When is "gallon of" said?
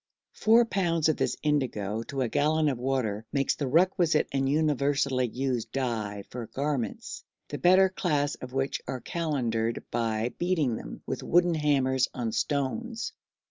2.27-2.79